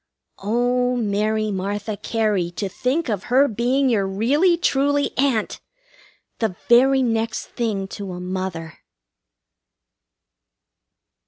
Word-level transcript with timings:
Oh, 0.39 0.95
Mary 0.95 1.51
Martha 1.51 1.95
Cary, 1.95 2.49
to 2.55 2.67
think 2.67 3.07
of 3.07 3.25
her 3.25 3.47
being 3.47 3.87
your 3.87 4.07
really, 4.07 4.57
truly 4.57 5.11
Aunt! 5.15 5.61
The 6.39 6.55
very 6.67 7.03
next 7.03 7.49
thing 7.51 7.87
to 7.89 8.13
a 8.13 8.19
mother! 8.19 8.79